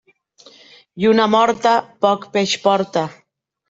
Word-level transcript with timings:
Lluna 1.05 1.29
morta 1.35 1.77
poc 2.09 2.29
peix 2.35 2.61
porta. 2.69 3.09